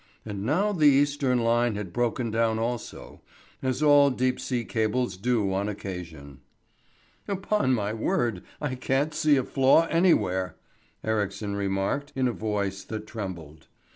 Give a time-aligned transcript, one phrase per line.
[0.25, 3.21] And now the Eastern line had broken down also,
[3.61, 6.39] as all deep sea cables do on occasion.
[7.27, 10.55] "Upon my word, I can't see a flaw anywhere,"
[11.03, 13.67] Ericsson remarked, in a voice that trembled.